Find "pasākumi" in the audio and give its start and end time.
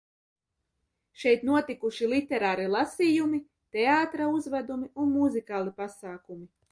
5.83-6.49